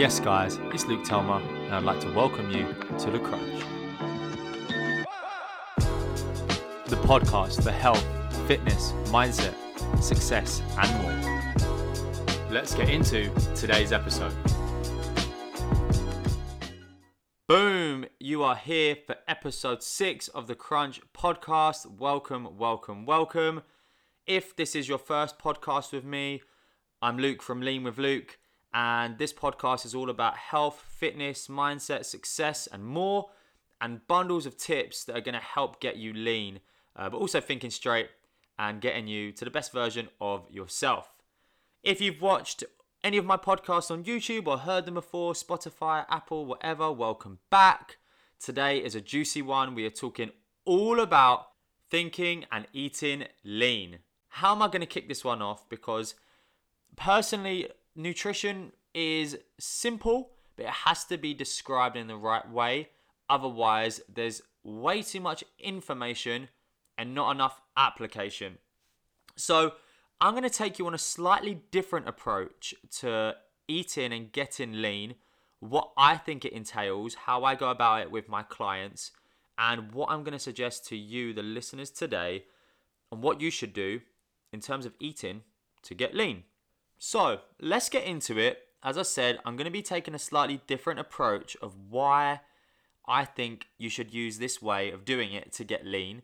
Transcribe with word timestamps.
Yes, 0.00 0.18
guys, 0.18 0.58
it's 0.72 0.86
Luke 0.86 1.04
Telmer, 1.04 1.42
and 1.66 1.74
I'd 1.74 1.82
like 1.82 2.00
to 2.00 2.10
welcome 2.14 2.50
you 2.50 2.74
to 3.00 3.10
The 3.10 3.18
Crunch. 3.18 3.62
The 6.86 6.96
podcast 7.02 7.62
for 7.62 7.70
health, 7.70 8.02
fitness, 8.48 8.92
mindset, 9.12 9.52
success, 10.02 10.62
and 10.78 11.02
more. 11.02 12.50
Let's 12.50 12.74
get 12.74 12.88
into 12.88 13.28
today's 13.54 13.92
episode. 13.92 14.32
Boom! 17.46 18.06
You 18.18 18.42
are 18.42 18.56
here 18.56 18.96
for 19.06 19.16
episode 19.28 19.82
six 19.82 20.28
of 20.28 20.46
the 20.46 20.54
Crunch 20.54 21.02
podcast. 21.12 21.84
Welcome, 21.84 22.56
welcome, 22.56 23.04
welcome. 23.04 23.60
If 24.26 24.56
this 24.56 24.74
is 24.74 24.88
your 24.88 24.96
first 24.96 25.38
podcast 25.38 25.92
with 25.92 26.06
me, 26.06 26.40
I'm 27.02 27.18
Luke 27.18 27.42
from 27.42 27.60
Lean 27.60 27.82
with 27.82 27.98
Luke, 27.98 28.38
and 28.72 29.18
this 29.18 29.32
podcast 29.32 29.84
is 29.84 29.94
all 29.94 30.10
about 30.10 30.36
health, 30.36 30.84
fitness, 30.88 31.48
mindset, 31.48 32.04
success, 32.04 32.68
and 32.70 32.84
more, 32.84 33.30
and 33.80 34.06
bundles 34.06 34.46
of 34.46 34.56
tips 34.56 35.04
that 35.04 35.16
are 35.16 35.20
going 35.20 35.34
to 35.34 35.40
help 35.40 35.80
get 35.80 35.96
you 35.96 36.12
lean, 36.12 36.60
uh, 36.96 37.08
but 37.08 37.18
also 37.18 37.40
thinking 37.40 37.70
straight 37.70 38.08
and 38.58 38.80
getting 38.80 39.08
you 39.08 39.32
to 39.32 39.44
the 39.44 39.50
best 39.50 39.72
version 39.72 40.08
of 40.20 40.48
yourself. 40.50 41.10
If 41.82 42.00
you've 42.00 42.20
watched 42.20 42.62
any 43.02 43.16
of 43.16 43.24
my 43.24 43.36
podcasts 43.36 43.90
on 43.90 44.04
YouTube 44.04 44.46
or 44.46 44.58
heard 44.58 44.84
them 44.84 44.94
before, 44.94 45.32
Spotify, 45.32 46.04
Apple, 46.08 46.44
whatever, 46.44 46.92
welcome 46.92 47.38
back. 47.48 47.96
Today 48.38 48.78
is 48.78 48.94
a 48.94 49.00
juicy 49.00 49.42
one. 49.42 49.74
We 49.74 49.86
are 49.86 49.90
talking 49.90 50.30
all 50.64 51.00
about 51.00 51.46
thinking 51.90 52.44
and 52.52 52.66
eating 52.72 53.24
lean. 53.42 54.00
How 54.28 54.52
am 54.54 54.62
I 54.62 54.68
going 54.68 54.80
to 54.80 54.86
kick 54.86 55.08
this 55.08 55.24
one 55.24 55.42
off? 55.42 55.68
Because 55.68 56.14
personally, 56.96 57.68
nutrition 57.94 58.72
is 58.94 59.38
simple, 59.58 60.30
but 60.56 60.66
it 60.66 60.72
has 60.72 61.04
to 61.04 61.18
be 61.18 61.34
described 61.34 61.96
in 61.96 62.06
the 62.06 62.16
right 62.16 62.48
way. 62.50 62.88
Otherwise, 63.28 64.00
there's 64.12 64.42
way 64.64 65.02
too 65.02 65.20
much 65.20 65.44
information 65.58 66.48
and 66.98 67.14
not 67.14 67.30
enough 67.30 67.60
application. 67.76 68.58
So, 69.36 69.72
I'm 70.20 70.32
going 70.32 70.42
to 70.42 70.50
take 70.50 70.78
you 70.78 70.86
on 70.86 70.92
a 70.92 70.98
slightly 70.98 71.62
different 71.70 72.06
approach 72.06 72.74
to 72.98 73.36
eating 73.68 74.12
and 74.12 74.30
getting 74.30 74.82
lean, 74.82 75.14
what 75.60 75.92
I 75.96 76.16
think 76.16 76.44
it 76.44 76.52
entails, 76.52 77.14
how 77.14 77.44
I 77.44 77.54
go 77.54 77.70
about 77.70 78.02
it 78.02 78.10
with 78.10 78.28
my 78.28 78.42
clients, 78.42 79.12
and 79.56 79.92
what 79.92 80.10
I'm 80.10 80.22
going 80.22 80.32
to 80.32 80.38
suggest 80.38 80.86
to 80.88 80.96
you, 80.96 81.32
the 81.32 81.42
listeners 81.42 81.90
today, 81.90 82.44
on 83.10 83.20
what 83.22 83.40
you 83.40 83.50
should 83.50 83.72
do 83.72 84.00
in 84.52 84.60
terms 84.60 84.84
of 84.84 84.94
eating 85.00 85.42
to 85.82 85.94
get 85.94 86.14
lean. 86.14 86.44
So 87.02 87.40
let's 87.58 87.88
get 87.88 88.04
into 88.04 88.38
it. 88.38 88.58
As 88.82 88.98
I 88.98 89.02
said, 89.02 89.38
I'm 89.46 89.56
going 89.56 89.64
to 89.64 89.70
be 89.70 89.80
taking 89.80 90.14
a 90.14 90.18
slightly 90.18 90.60
different 90.66 91.00
approach 91.00 91.56
of 91.62 91.74
why 91.88 92.40
I 93.08 93.24
think 93.24 93.68
you 93.78 93.88
should 93.88 94.12
use 94.12 94.38
this 94.38 94.60
way 94.60 94.90
of 94.90 95.06
doing 95.06 95.32
it 95.32 95.50
to 95.54 95.64
get 95.64 95.86
lean. 95.86 96.20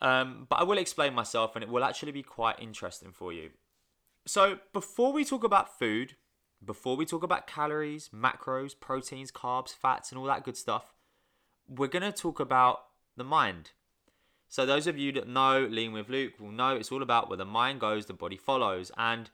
Um, 0.00 0.46
but 0.48 0.56
I 0.56 0.62
will 0.62 0.78
explain 0.78 1.14
myself 1.14 1.54
and 1.54 1.62
it 1.62 1.68
will 1.68 1.84
actually 1.84 2.10
be 2.10 2.22
quite 2.22 2.58
interesting 2.58 3.12
for 3.12 3.34
you. 3.34 3.50
So, 4.26 4.60
before 4.72 5.12
we 5.12 5.26
talk 5.26 5.44
about 5.44 5.78
food, 5.78 6.16
before 6.64 6.96
we 6.96 7.04
talk 7.04 7.22
about 7.22 7.46
calories, 7.46 8.08
macros, 8.08 8.74
proteins, 8.78 9.30
carbs, 9.30 9.74
fats, 9.74 10.10
and 10.10 10.18
all 10.18 10.24
that 10.24 10.42
good 10.42 10.56
stuff, 10.56 10.94
we're 11.68 11.86
going 11.86 12.02
to 12.02 12.12
talk 12.12 12.40
about 12.40 12.84
the 13.14 13.24
mind. 13.24 13.72
So, 14.48 14.64
those 14.64 14.86
of 14.86 14.96
you 14.96 15.12
that 15.12 15.28
know 15.28 15.68
Lean 15.70 15.92
with 15.92 16.08
Luke 16.08 16.40
will 16.40 16.50
know 16.50 16.76
it's 16.76 16.90
all 16.90 17.02
about 17.02 17.28
where 17.28 17.36
the 17.36 17.44
mind 17.44 17.80
goes, 17.80 18.06
the 18.06 18.14
body 18.14 18.38
follows. 18.38 18.90
And 18.96 19.28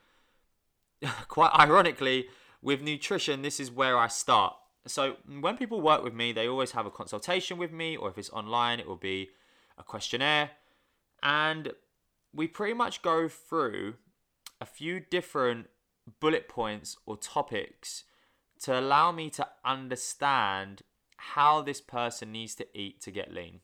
quite 1.29 1.53
ironically, 1.59 2.29
with 2.63 2.83
nutrition, 2.83 3.43
this 3.43 3.61
is 3.61 3.71
where 3.71 3.99
I 3.99 4.09
start. 4.09 4.55
So 4.87 5.17
when 5.41 5.57
people 5.57 5.81
work 5.81 6.03
with 6.03 6.15
me, 6.15 6.33
they 6.33 6.49
always 6.49 6.73
have 6.73 6.87
a 6.87 6.91
consultation 6.91 7.59
with 7.59 7.73
me, 7.73 7.97
or 7.97 8.09
if 8.09 8.19
it's 8.19 8.31
online, 8.31 8.81
it 8.81 8.87
will 8.87 8.97
be 8.97 9.31
a 9.79 9.83
questionnaire. 9.83 10.51
And 11.23 11.73
we 12.33 12.47
pretty 12.47 12.75
much 12.75 13.03
go 13.03 13.29
through 13.29 13.95
a 14.61 14.67
few 14.67 15.01
different 15.01 15.67
bullet 16.21 16.49
points 16.49 16.97
or 17.07 17.17
topics 17.17 18.05
to 18.61 18.79
allow 18.79 19.13
me 19.13 19.31
to 19.31 19.47
understand 19.65 20.83
how 21.17 21.61
this 21.61 21.81
person 21.81 22.33
needs 22.33 22.55
to 22.55 22.67
eat 22.75 23.01
to 23.03 23.11
get 23.11 23.33
lean. 23.33 23.61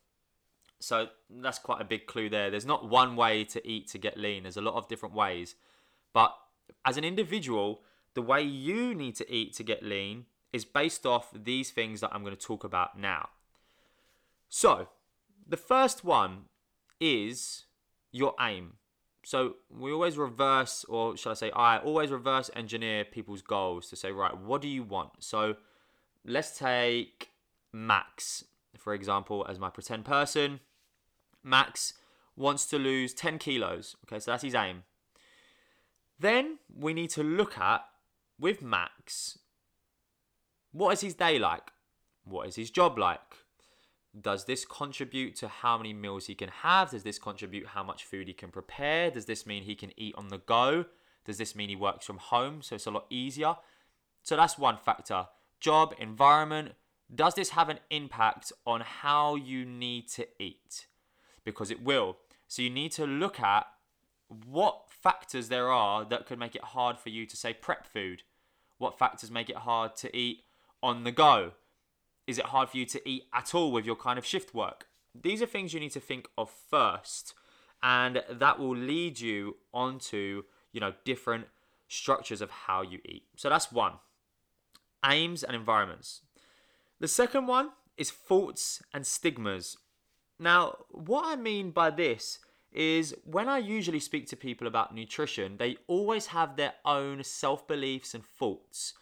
So 0.79 1.09
that's 1.31 1.59
quite 1.59 1.81
a 1.81 1.85
big 1.85 2.07
clue 2.07 2.29
there. 2.29 2.51
There's 2.51 2.67
not 2.67 2.89
one 2.89 3.17
way 3.17 3.45
to 3.45 3.67
eat 3.67 3.89
to 3.89 3.99
get 3.99 4.19
lean, 4.19 4.43
there's 4.43 4.57
a 4.57 4.63
lot 4.63 4.75
of 4.75 4.89
different 4.89 5.15
ways. 5.15 5.55
But 6.13 6.35
as 6.85 6.97
an 6.97 7.05
individual, 7.05 7.83
the 8.15 8.23
way 8.23 8.43
you 8.43 8.95
need 8.95 9.15
to 9.17 9.33
eat 9.33 9.55
to 9.57 9.63
get 9.63 9.83
lean 9.83 10.27
is 10.53 10.65
based 10.65 11.05
off 11.05 11.33
these 11.35 11.71
things 11.71 12.01
that 12.01 12.11
I'm 12.13 12.23
going 12.23 12.35
to 12.35 12.47
talk 12.47 12.65
about 12.65 12.99
now. 12.99 13.29
So, 14.49 14.89
the 15.47 15.57
first 15.57 16.05
one 16.05 16.45
is 17.01 17.65
your 18.13 18.35
aim. 18.41 18.75
So, 19.25 19.57
we 19.69 19.93
always 19.93 20.17
reverse, 20.17 20.85
or 20.89 21.17
shall 21.17 21.33
I 21.33 21.35
say, 21.35 21.51
I 21.51 21.79
always 21.79 22.11
reverse 22.11 22.51
engineer 22.55 23.05
people's 23.05 23.43
goals 23.43 23.89
to 23.91 23.97
say, 23.97 24.13
right, 24.13 24.37
what 24.37 24.63
do 24.63 24.69
you 24.69 24.83
want? 24.83 25.11
So, 25.19 25.57
let's 26.25 26.59
take 26.59 27.31
Max, 27.73 28.45
for 28.79 28.95
example, 28.95 29.45
as 29.49 29.59
my 29.59 29.69
pretend 29.69 30.05
person. 30.05 30.61
Max 31.43 31.95
wants 32.37 32.67
to 32.67 32.79
lose 32.79 33.13
10 33.13 33.39
kilos. 33.39 33.97
Okay, 34.07 34.21
so 34.21 34.31
that's 34.31 34.43
his 34.43 34.55
aim. 34.55 34.85
Then 36.19 36.59
we 36.75 36.95
need 36.95 37.11
to 37.11 37.23
look 37.23 37.59
at, 37.59 37.85
with 38.39 38.63
Max, 38.63 39.39
what 40.73 40.93
is 40.93 41.01
his 41.01 41.15
day 41.15 41.39
like? 41.39 41.71
What 42.25 42.49
is 42.49 42.57
his 42.57 42.71
job 42.71 42.99
like? 42.99 43.21
Does 44.19 44.47
this 44.47 44.65
contribute 44.65 45.37
to 45.37 45.49
how 45.49 45.77
many 45.77 45.93
meals 45.93 46.27
he 46.27 46.35
can 46.35 46.49
have? 46.49 46.91
Does 46.91 47.03
this 47.03 47.19
contribute 47.19 47.69
how 47.69 47.83
much 47.83 48.05
food 48.05 48.29
he 48.29 48.35
can 48.35 48.51
prepare? 48.51 49.11
Does 49.11 49.27
this 49.27 49.47
mean 49.47 49.63
he 49.63 49.75
can 49.75 49.93
eat 49.99 50.15
on 50.17 50.29
the 50.29 50.39
go? 50.39 50.87
Does 51.25 51.39
this 51.39 51.55
mean 51.55 51.69
he 51.69 51.77
works 51.77 52.07
from 52.07 52.19
home 52.19 52.63
so 52.63 52.75
it's 52.77 52.87
a 52.87 52.91
lot 52.91 53.07
easier? 53.11 53.57
So 54.23 54.37
that's 54.37 54.59
one 54.59 54.79
factor. 54.79 55.27
Job, 55.61 55.95
environment. 55.99 56.73
Does 57.15 57.35
this 57.35 57.51
have 57.51 57.69
an 57.69 57.79
impact 57.91 58.53
on 58.67 58.81
how 58.81 59.35
you 59.35 59.65
need 59.65 60.09
to 60.11 60.27
eat? 60.39 60.87
Because 61.45 61.71
it 61.71 61.83
will. 61.83 62.17
So 62.49 62.63
you 62.63 62.71
need 62.71 62.93
to 62.93 63.07
look 63.07 63.39
at 63.41 63.67
what 64.29 64.86
factors 65.07 65.49
there 65.49 65.71
are 65.71 66.05
that 66.05 66.27
could 66.27 66.39
make 66.39 66.57
it 66.57 66.65
hard 66.65 66.99
for 66.99 67.11
you 67.11 67.27
to 67.27 67.37
say 67.37 67.53
prep 67.53 67.87
food? 67.87 68.25
What 68.79 68.99
factors 68.99 69.31
make 69.31 69.49
it 69.49 69.59
hard 69.59 69.95
to 69.97 70.17
eat 70.17 70.43
on 70.83 71.05
the 71.05 71.13
go? 71.13 71.53
Is 72.27 72.39
it 72.39 72.47
hard 72.47 72.71
for 72.71 72.79
you 72.79 72.87
to 72.87 73.09
eat 73.09 73.23
at 73.33 73.55
all 73.55 73.71
with 73.71 73.87
your 73.87 73.95
kind 73.95 74.19
of 74.19 74.27
shift 74.27 74.53
work? 74.53 74.89
These 75.15 75.41
are 75.41 75.47
things 75.47 75.73
you 75.73 75.79
need 75.79 75.93
to 75.93 76.01
think 76.01 76.27
of 76.37 76.51
first, 76.51 77.35
and 77.85 78.25
that 78.29 78.59
will 78.59 78.77
lead 78.77 79.21
you 79.21 79.59
onto, 79.73 80.43
you 80.73 80.81
know, 80.81 80.95
different 81.05 81.47
structures 81.87 82.41
of 82.41 82.51
how 82.51 82.83
you 82.83 82.99
eat. 83.05 83.27
So 83.37 83.49
that's 83.49 83.71
one. 83.71 83.93
Aims 85.05 85.45
and 85.45 85.55
environments. 85.55 86.23
The 86.99 87.07
second 87.07 87.47
one 87.47 87.71
is 87.97 88.11
thoughts 88.11 88.83
and 88.93 89.07
stigmas. 89.07 89.77
Now, 90.41 90.79
what 90.91 91.27
I 91.27 91.37
mean 91.37 91.71
by 91.71 91.91
this 91.91 92.41
is 92.77 93.15
when 93.25 93.49
I 93.49 93.59
usually 93.59 94.01
speak 94.01 94.27
to 94.29 94.37
people 94.37 94.67
about 94.67 94.95
nutrition, 94.95 95.57
they 95.57 95.79
always 95.87 96.27
have 96.27 96.57
their 96.57 96.75
own 96.85 97.25
self 97.25 97.67
beliefs 97.67 98.15
and 98.15 98.25
faults 98.25 98.95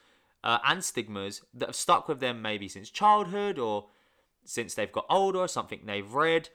uh, 0.45 0.59
and 0.65 0.85
stigmas 0.85 1.43
that 1.53 1.67
have 1.67 1.75
stuck 1.75 2.09
with 2.09 2.21
them 2.21 2.41
maybe 2.41 2.69
since 2.69 2.89
childhood 2.89 3.59
or 3.59 3.87
since 4.45 4.75
they've 4.75 4.93
got 4.93 5.07
older 5.11 5.39
or 5.39 5.49
something 5.49 5.81
they've 5.85 6.13
read. 6.13 6.51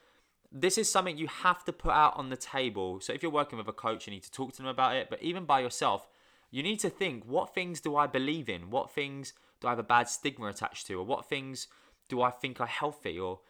This 0.50 0.78
is 0.78 0.90
something 0.90 1.18
you 1.18 1.28
have 1.28 1.64
to 1.64 1.72
put 1.72 1.92
out 1.92 2.16
on 2.16 2.30
the 2.30 2.36
table. 2.36 3.00
So 3.00 3.12
if 3.12 3.22
you're 3.22 3.30
working 3.30 3.58
with 3.58 3.68
a 3.68 3.72
coach, 3.72 4.06
you 4.06 4.12
need 4.12 4.22
to 4.22 4.32
talk 4.32 4.52
to 4.52 4.58
them 4.58 4.66
about 4.66 4.96
it. 4.96 5.08
But 5.10 5.22
even 5.22 5.44
by 5.44 5.60
yourself, 5.60 6.08
you 6.50 6.62
need 6.62 6.80
to 6.80 6.90
think 6.90 7.24
what 7.24 7.54
things 7.54 7.80
do 7.80 7.96
I 7.96 8.06
believe 8.06 8.48
in? 8.48 8.70
What 8.70 8.90
things 8.90 9.32
do 9.60 9.68
I 9.68 9.70
have 9.70 9.78
a 9.78 9.84
bad 9.84 10.08
stigma 10.08 10.46
attached 10.46 10.86
to? 10.86 10.94
Or 10.94 11.04
what 11.04 11.28
things 11.28 11.68
do 12.08 12.22
I 12.22 12.30
think 12.30 12.60
are 12.60 12.66
healthy? 12.66 13.18
Or 13.18 13.40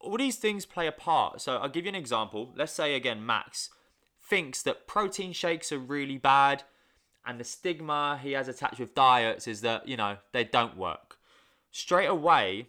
all 0.00 0.16
these 0.16 0.36
things 0.36 0.66
play 0.66 0.86
a 0.86 0.92
part. 0.92 1.40
So 1.40 1.56
I'll 1.58 1.68
give 1.68 1.84
you 1.84 1.90
an 1.90 1.94
example. 1.94 2.52
Let's 2.56 2.72
say 2.72 2.94
again, 2.94 3.24
Max 3.24 3.70
thinks 4.22 4.62
that 4.62 4.86
protein 4.86 5.32
shakes 5.32 5.70
are 5.72 5.78
really 5.78 6.18
bad, 6.18 6.62
and 7.26 7.38
the 7.38 7.44
stigma 7.44 8.18
he 8.22 8.32
has 8.32 8.48
attached 8.48 8.80
with 8.80 8.94
diets 8.94 9.46
is 9.46 9.60
that, 9.60 9.86
you 9.86 9.96
know, 9.96 10.16
they 10.32 10.44
don't 10.44 10.76
work. 10.76 11.18
Straight 11.70 12.06
away, 12.06 12.66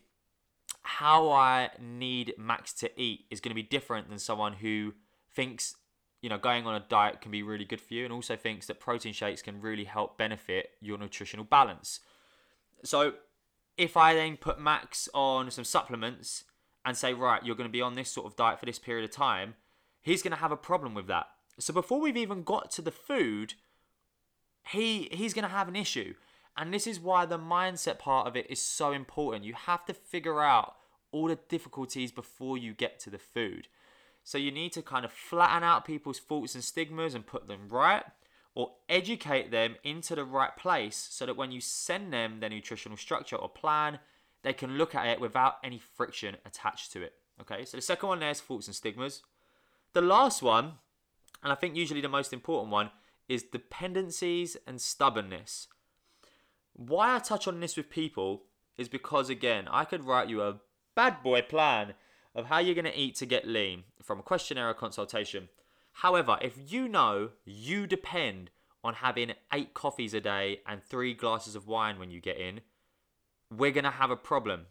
how 0.84 1.30
I 1.30 1.70
need 1.80 2.34
Max 2.38 2.74
to 2.74 3.02
eat 3.02 3.26
is 3.30 3.40
going 3.40 3.52
to 3.52 3.56
be 3.56 3.64
different 3.64 4.10
than 4.10 4.20
someone 4.20 4.54
who 4.54 4.94
thinks, 5.34 5.76
you 6.22 6.30
know, 6.30 6.38
going 6.38 6.68
on 6.68 6.76
a 6.76 6.86
diet 6.90 7.22
can 7.22 7.32
be 7.32 7.44
really 7.44 7.66
good 7.66 7.80
for 7.80 7.94
you 7.94 8.04
and 8.04 8.14
also 8.14 8.36
thinks 8.36 8.68
that 8.68 8.80
protein 8.80 9.14
shakes 9.14 9.42
can 9.42 9.62
really 9.62 9.86
help 9.86 10.18
benefit 10.18 10.72
your 10.82 10.98
nutritional 10.98 11.46
balance. 11.46 12.02
So, 12.84 13.14
if 13.78 13.96
I 13.96 14.14
then 14.14 14.38
put 14.38 14.60
Max 14.60 15.08
on 15.14 15.50
some 15.50 15.64
supplements 15.64 16.44
and 16.86 16.98
say, 16.98 17.14
right, 17.14 17.46
you're 17.46 17.56
going 17.56 17.70
to 17.70 17.72
be 17.72 17.82
on 17.82 17.96
this 17.96 18.10
sort 18.10 18.26
of 18.26 18.36
diet 18.36 18.60
for 18.60 18.66
this 18.66 18.80
period 18.80 19.06
of 19.06 19.12
time, 19.12 19.56
he's 20.02 20.22
going 20.24 20.32
to 20.32 20.38
have 20.38 20.52
a 20.52 20.58
problem 20.58 20.94
with 20.94 21.08
that. 21.08 21.28
So 21.60 21.74
before 21.74 22.00
we've 22.00 22.18
even 22.18 22.44
got 22.44 22.72
to 22.72 22.82
the 22.82 22.92
food, 22.92 23.54
he 24.68 25.10
he's 25.12 25.34
going 25.34 25.44
to 25.44 25.50
have 25.50 25.68
an 25.68 25.76
issue. 25.76 26.16
And 26.58 26.74
this 26.74 26.88
is 26.88 27.00
why 27.00 27.26
the 27.26 27.40
mindset 27.40 28.00
part 28.00 28.28
of 28.28 28.36
it 28.36 28.48
is 28.50 28.60
so 28.60 28.92
important. 28.92 29.46
You 29.46 29.54
have 29.54 29.86
to 29.86 29.94
figure 29.94 30.42
out 30.42 30.76
all 31.12 31.28
the 31.28 31.40
difficulties 31.50 32.12
before 32.12 32.58
you 32.58 32.74
get 32.74 33.00
to 33.00 33.10
the 33.10 33.18
food. 33.18 33.68
So 34.24 34.38
you 34.38 34.52
need 34.52 34.74
to 34.74 34.82
kind 34.82 35.06
of 35.06 35.12
flatten 35.12 35.64
out 35.64 35.86
people's 35.86 36.20
faults 36.20 36.56
and 36.56 36.64
stigmas 36.64 37.16
and 37.16 37.26
put 37.26 37.48
them 37.48 37.68
right 37.70 38.04
or 38.54 38.74
educate 38.90 39.52
them 39.52 39.76
into 39.84 40.16
the 40.16 40.26
right 40.26 40.56
place 40.58 41.08
so 41.10 41.26
that 41.26 41.38
when 41.38 41.52
you 41.52 41.62
send 41.62 42.12
them 42.12 42.40
their 42.40 42.50
nutritional 42.50 42.98
structure 42.98 43.36
or 43.38 43.50
plan, 43.50 44.00
they 44.44 44.54
can 44.54 44.78
look 44.78 44.96
at 44.96 45.08
it 45.08 45.20
without 45.20 45.56
any 45.64 45.80
friction 45.80 46.38
attached 46.46 46.92
to 46.94 47.02
it. 47.02 47.14
Okay, 47.40 47.66
so 47.66 47.78
the 47.78 47.82
second 47.82 48.10
one 48.10 48.20
there 48.20 48.30
is 48.30 48.42
thoughts 48.42 48.68
and 48.68 48.76
stigmas. 48.76 49.22
The 49.94 50.02
last 50.02 50.42
one, 50.42 50.74
and 51.44 51.52
I 51.52 51.56
think 51.56 51.76
usually 51.76 52.02
the 52.02 52.10
most 52.10 52.34
important 52.34 52.72
one, 52.72 52.92
is 53.28 53.44
dependencies 53.44 54.58
and 54.68 54.82
stubbornness. 54.82 55.68
Why 56.74 57.16
I 57.16 57.20
touch 57.20 57.48
on 57.48 57.60
this 57.60 57.78
with 57.78 57.90
people 57.90 58.44
is 58.78 58.90
because, 58.90 59.30
again, 59.30 59.68
I 59.70 59.86
could 59.86 60.06
write 60.06 60.30
you 60.30 60.42
a 60.42 60.60
bad 60.96 61.24
boy 61.24 61.42
plan 61.42 61.94
of 62.34 62.46
how 62.46 62.60
you're 62.60 62.76
going 62.76 62.86
to 62.86 63.00
eat 63.00 63.16
to 63.16 63.26
get 63.26 63.48
lean 63.48 63.84
from 64.02 64.20
a 64.20 64.24
questionnaire 64.24 64.70
or 64.70 64.74
consultation. 64.74 65.50
However, 65.94 66.38
if 66.42 66.58
you 66.72 66.88
know 66.88 67.32
you 67.46 67.86
depend 67.88 68.50
on 68.84 68.96
having 68.96 69.34
eight 69.54 69.74
coffees 69.74 70.14
a 70.14 70.22
day 70.22 70.62
and 70.66 70.82
three 70.82 71.14
glasses 71.14 71.56
of 71.56 71.68
wine 71.68 72.00
when 72.00 72.10
you 72.12 72.22
get 72.22 72.38
in, 72.38 72.62
we're 73.56 73.72
going 73.72 73.84
to 73.84 73.92
have 73.92 74.12
a 74.12 74.16
problem. 74.16 74.68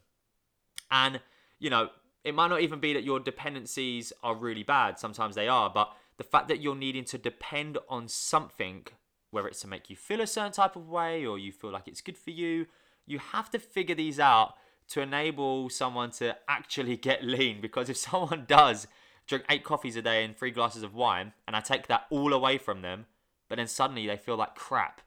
And, 0.89 1.21
you 1.59 1.69
know, 1.69 1.89
it 2.23 2.35
might 2.35 2.47
not 2.47 2.61
even 2.61 2.79
be 2.79 2.93
that 2.93 3.03
your 3.03 3.19
dependencies 3.19 4.11
are 4.23 4.35
really 4.35 4.63
bad. 4.63 4.99
Sometimes 4.99 5.35
they 5.35 5.47
are. 5.47 5.69
But 5.69 5.93
the 6.17 6.23
fact 6.23 6.47
that 6.49 6.61
you're 6.61 6.75
needing 6.75 7.05
to 7.05 7.17
depend 7.17 7.77
on 7.89 8.07
something, 8.07 8.85
whether 9.31 9.47
it's 9.47 9.61
to 9.61 9.67
make 9.67 9.89
you 9.89 9.95
feel 9.95 10.21
a 10.21 10.27
certain 10.27 10.51
type 10.51 10.75
of 10.75 10.89
way 10.89 11.25
or 11.25 11.39
you 11.39 11.51
feel 11.51 11.71
like 11.71 11.87
it's 11.87 12.01
good 12.01 12.17
for 12.17 12.31
you, 12.31 12.67
you 13.05 13.19
have 13.19 13.49
to 13.51 13.59
figure 13.59 13.95
these 13.95 14.19
out 14.19 14.55
to 14.89 15.01
enable 15.01 15.69
someone 15.69 16.11
to 16.11 16.35
actually 16.47 16.97
get 16.97 17.23
lean. 17.23 17.61
Because 17.61 17.89
if 17.89 17.97
someone 17.97 18.45
does 18.47 18.87
drink 19.27 19.45
eight 19.49 19.63
coffees 19.63 19.95
a 19.95 20.01
day 20.01 20.25
and 20.25 20.35
three 20.35 20.51
glasses 20.51 20.83
of 20.83 20.93
wine, 20.93 21.33
and 21.47 21.55
I 21.55 21.61
take 21.61 21.87
that 21.87 22.05
all 22.09 22.33
away 22.33 22.57
from 22.57 22.81
them, 22.81 23.05
but 23.47 23.57
then 23.57 23.67
suddenly 23.67 24.07
they 24.07 24.17
feel 24.17 24.37
like 24.37 24.55
crap 24.55 25.01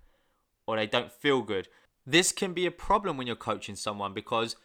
or 0.66 0.76
they 0.76 0.86
don't 0.86 1.12
feel 1.12 1.42
good. 1.42 1.68
This 2.06 2.32
can 2.32 2.52
be 2.52 2.66
a 2.66 2.70
problem 2.70 3.16
when 3.16 3.26
you're 3.26 3.36
coaching 3.36 3.76
someone 3.76 4.12
because 4.12 4.56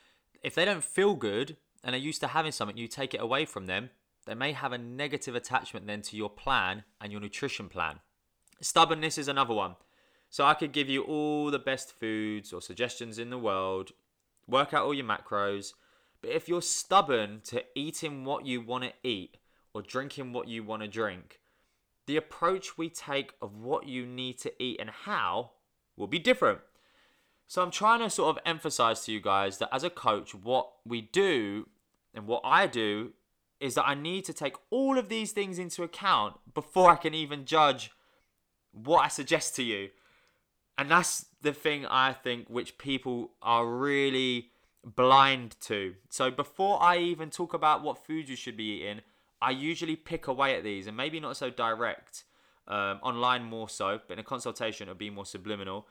if 0.43 0.55
they 0.55 0.65
don't 0.65 0.83
feel 0.83 1.15
good 1.15 1.57
and 1.83 1.95
are 1.95 1.99
used 1.99 2.21
to 2.21 2.27
having 2.27 2.51
something, 2.51 2.77
you 2.77 2.87
take 2.87 3.13
it 3.13 3.21
away 3.21 3.45
from 3.45 3.65
them, 3.65 3.89
they 4.25 4.35
may 4.35 4.51
have 4.51 4.73
a 4.73 4.77
negative 4.77 5.35
attachment 5.35 5.87
then 5.87 6.01
to 6.03 6.17
your 6.17 6.29
plan 6.29 6.83
and 6.99 7.11
your 7.11 7.21
nutrition 7.21 7.69
plan. 7.69 7.99
Stubbornness 8.61 9.17
is 9.17 9.27
another 9.27 9.53
one. 9.53 9.75
So 10.29 10.45
I 10.45 10.53
could 10.53 10.73
give 10.73 10.89
you 10.89 11.03
all 11.03 11.49
the 11.49 11.59
best 11.59 11.97
foods 11.99 12.53
or 12.53 12.61
suggestions 12.61 13.17
in 13.17 13.29
the 13.29 13.37
world, 13.37 13.91
work 14.47 14.73
out 14.73 14.85
all 14.85 14.93
your 14.93 15.05
macros, 15.05 15.73
but 16.21 16.31
if 16.31 16.47
you're 16.47 16.61
stubborn 16.61 17.41
to 17.45 17.63
eating 17.73 18.25
what 18.25 18.45
you 18.45 18.61
want 18.61 18.83
to 18.83 18.93
eat 19.03 19.37
or 19.73 19.81
drinking 19.81 20.33
what 20.33 20.47
you 20.47 20.63
want 20.63 20.81
to 20.81 20.87
drink, 20.87 21.39
the 22.05 22.17
approach 22.17 22.77
we 22.77 22.89
take 22.89 23.33
of 23.41 23.55
what 23.55 23.87
you 23.87 24.05
need 24.05 24.37
to 24.39 24.51
eat 24.61 24.79
and 24.79 24.89
how 24.89 25.51
will 25.95 26.07
be 26.07 26.19
different. 26.19 26.59
So 27.49 27.63
I'm 27.63 27.71
trying 27.71 27.99
to 28.01 28.11
sort 28.11 28.37
of 28.37 28.43
emphasize 28.45 29.03
to 29.05 29.11
you 29.11 29.19
guys 29.19 29.57
that 29.57 29.73
as 29.73 29.83
a 29.83 29.89
coach, 29.89 30.35
what 30.35 30.69
we 30.85 31.01
do 31.01 31.67
and 32.13 32.27
what 32.27 32.41
I 32.45 32.67
do 32.67 33.13
is 33.59 33.73
that 33.73 33.87
I 33.87 33.95
need 33.95 34.23
to 34.25 34.33
take 34.33 34.53
all 34.69 34.99
of 34.99 35.09
these 35.09 35.31
things 35.31 35.57
into 35.57 35.81
account 35.81 36.35
before 36.53 36.91
I 36.91 36.95
can 36.95 37.15
even 37.15 37.45
judge 37.45 37.89
what 38.71 38.99
I 38.99 39.07
suggest 39.07 39.55
to 39.55 39.63
you. 39.63 39.89
And 40.77 40.91
that's 40.91 41.25
the 41.41 41.51
thing 41.51 41.87
I 41.87 42.13
think 42.13 42.47
which 42.49 42.77
people 42.77 43.31
are 43.41 43.65
really 43.65 44.51
blind 44.85 45.55
to. 45.61 45.95
So 46.07 46.29
before 46.29 46.79
I 46.79 46.99
even 46.99 47.31
talk 47.31 47.55
about 47.55 47.81
what 47.81 48.05
foods 48.05 48.29
you 48.29 48.35
should 48.35 48.57
be 48.57 48.81
eating, 48.81 49.01
I 49.41 49.49
usually 49.49 49.95
pick 49.95 50.27
away 50.27 50.55
at 50.55 50.63
these 50.63 50.85
and 50.85 50.95
maybe 50.95 51.19
not 51.19 51.35
so 51.35 51.49
direct. 51.49 52.25
Um, 52.67 52.99
online 53.01 53.43
more 53.43 53.67
so, 53.67 53.99
but 54.07 54.13
in 54.13 54.19
a 54.19 54.23
consultation 54.23 54.87
it'll 54.87 54.99
be 54.99 55.09
more 55.09 55.25
subliminal. 55.25 55.87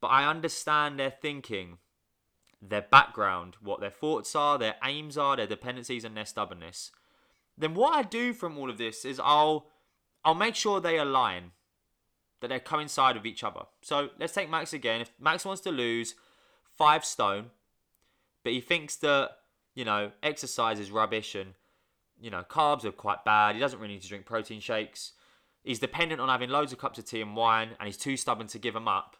But 0.00 0.08
I 0.08 0.28
understand 0.28 0.98
their 0.98 1.10
thinking, 1.10 1.78
their 2.62 2.82
background, 2.82 3.56
what 3.60 3.80
their 3.80 3.90
thoughts 3.90 4.34
are, 4.34 4.58
their 4.58 4.76
aims 4.84 5.18
are, 5.18 5.36
their 5.36 5.46
dependencies, 5.46 6.04
and 6.04 6.16
their 6.16 6.24
stubbornness. 6.24 6.90
Then 7.56 7.74
what 7.74 7.94
I 7.94 8.02
do 8.02 8.32
from 8.32 8.56
all 8.58 8.70
of 8.70 8.78
this 8.78 9.04
is 9.04 9.20
I'll 9.22 9.66
I'll 10.24 10.34
make 10.34 10.54
sure 10.54 10.80
they 10.80 10.98
align, 10.98 11.52
that 12.40 12.48
they 12.48 12.58
coincide 12.58 13.16
with 13.16 13.26
each 13.26 13.44
other. 13.44 13.62
So 13.82 14.10
let's 14.18 14.32
take 14.32 14.50
Max 14.50 14.72
again. 14.72 15.02
If 15.02 15.12
Max 15.20 15.44
wants 15.44 15.60
to 15.62 15.70
lose 15.70 16.14
five 16.76 17.04
stone, 17.04 17.46
but 18.42 18.52
he 18.52 18.60
thinks 18.60 18.96
that, 18.96 19.30
you 19.74 19.84
know, 19.84 20.12
exercise 20.22 20.80
is 20.80 20.90
rubbish 20.90 21.34
and, 21.34 21.54
you 22.20 22.30
know, 22.30 22.42
carbs 22.42 22.84
are 22.84 22.92
quite 22.92 23.24
bad. 23.24 23.54
He 23.54 23.60
doesn't 23.60 23.78
really 23.78 23.94
need 23.94 24.02
to 24.02 24.08
drink 24.08 24.26
protein 24.26 24.60
shakes. 24.60 25.12
He's 25.62 25.78
dependent 25.78 26.20
on 26.20 26.28
having 26.28 26.48
loads 26.48 26.72
of 26.72 26.78
cups 26.78 26.98
of 26.98 27.04
tea 27.04 27.20
and 27.20 27.36
wine 27.36 27.70
and 27.78 27.86
he's 27.86 27.98
too 27.98 28.16
stubborn 28.16 28.46
to 28.48 28.58
give 28.58 28.74
them 28.74 28.88
up. 28.88 29.16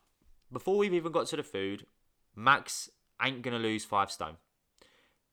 Before 0.53 0.77
we've 0.77 0.95
even 0.95 1.13
got 1.13 1.27
to 1.29 1.37
the 1.37 1.43
food, 1.43 1.87
Max 2.35 2.91
ain't 3.23 3.43
going 3.43 3.57
to 3.57 3.63
lose 3.63 3.85
five 3.85 4.11
stone. 4.11 4.37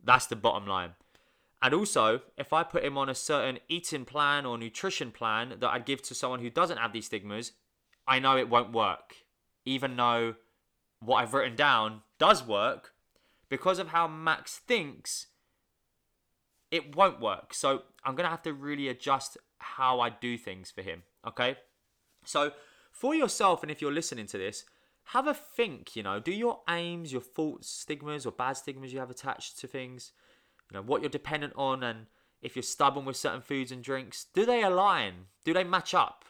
That's 0.04 0.28
the 0.28 0.36
bottom 0.36 0.68
line. 0.68 0.92
And 1.62 1.74
also, 1.74 2.22
if 2.38 2.54
I 2.54 2.64
put 2.64 2.84
him 2.84 2.98
on 2.98 3.10
a 3.10 3.16
certain 3.16 3.60
eating 3.68 4.06
plan 4.06 4.46
or 4.46 4.58
nutrition 4.58 5.12
plan 5.12 5.56
that 5.60 5.70
I'd 5.70 5.86
give 5.86 6.04
to 6.04 6.14
someone 6.14 6.42
who 6.42 6.52
doesn't 6.52 6.78
have 6.78 6.94
these 6.94 7.08
stigmas, 7.08 7.54
I 8.08 8.20
know 8.20 8.38
it 8.38 8.50
won't 8.50 8.74
work. 8.74 9.16
Even 9.66 9.96
though 9.96 10.36
what 11.00 11.18
I've 11.18 11.34
written 11.34 11.56
down 11.56 12.02
does 12.20 12.46
work, 12.46 12.94
because 13.50 13.80
of 13.80 13.90
how 13.90 14.08
Max 14.08 14.58
thinks, 14.58 15.28
it 16.70 16.96
won't 16.96 17.20
work. 17.20 17.54
So 17.54 17.84
I'm 18.04 18.16
going 18.16 18.26
to 18.26 18.32
have 18.32 18.44
to 18.44 18.54
really 18.54 18.88
adjust 18.88 19.38
how 19.58 20.00
I 20.00 20.10
do 20.10 20.38
things 20.38 20.70
for 20.70 20.84
him. 20.84 21.04
Okay? 21.28 21.58
So 22.24 22.52
for 22.92 23.16
yourself, 23.16 23.64
and 23.64 23.72
if 23.72 23.82
you're 23.82 23.92
listening 23.92 24.28
to 24.28 24.38
this, 24.38 24.66
have 25.12 25.28
a 25.28 25.34
think, 25.34 25.96
you 25.96 26.04
know, 26.04 26.20
do 26.20 26.32
your 26.32 26.62
aims, 26.70 27.12
your 27.14 27.22
thoughts, 27.22 27.70
stigmas, 27.70 28.26
or 28.26 28.32
bad 28.32 28.54
stigmas 28.54 28.92
you 28.92 29.00
have 29.00 29.10
attached 29.10 29.58
to 29.60 29.68
things, 29.68 30.12
you 30.70 30.76
know, 30.76 30.84
what 30.84 31.02
you're 31.02 31.10
dependent 31.10 31.54
on, 31.56 31.82
and 31.82 32.08
if 32.42 32.56
you're 32.56 32.64
stubborn 32.64 33.06
with 33.06 33.16
certain 33.16 33.42
foods 33.42 33.72
and 33.72 33.82
drinks, 33.82 34.26
do 34.34 34.46
they 34.46 34.64
align? 34.64 35.14
Do 35.46 35.54
they 35.54 35.64
match 35.64 35.94
up? 35.94 36.26